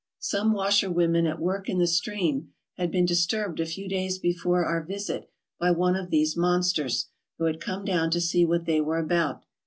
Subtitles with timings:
[0.17, 4.81] Some washerwomen at work in the stream had been disturbed a few days before our
[4.81, 8.97] visit by one of these monsters, who had come down to see what they were
[8.97, 9.43] about.